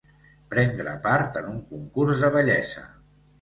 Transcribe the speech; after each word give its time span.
Prendre 0.53 0.93
part 1.03 1.37
en 1.43 1.51
un 1.51 1.59
concurs 1.75 2.25
de 2.25 2.33
bellesa. 2.39 2.85